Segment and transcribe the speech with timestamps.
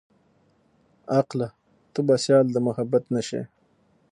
[1.19, 1.47] عقله
[1.93, 3.41] ته به سيال د محبت نه شې.